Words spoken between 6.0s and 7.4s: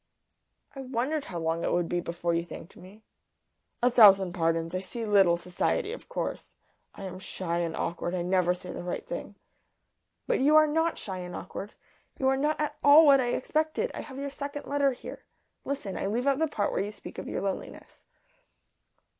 course. I am